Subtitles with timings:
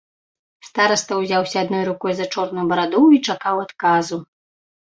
[0.67, 4.17] Стараста ўзяўся адной рукою за чорную бараду і чакаў адказу.